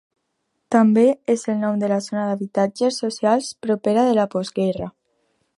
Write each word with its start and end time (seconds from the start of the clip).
També 0.75 1.03
és 1.33 1.43
el 1.53 1.59
nom 1.65 1.77
de 1.83 1.91
la 1.93 2.01
zona 2.07 2.25
d'habitatges 2.29 2.99
socials 3.05 3.53
propera 3.67 4.11
de 4.13 4.21
la 4.23 4.29
post-guerra. 4.37 4.93